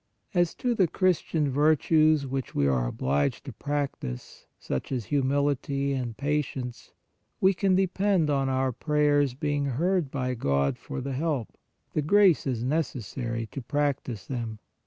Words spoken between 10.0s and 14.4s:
by God for the help, the graces necessary to practise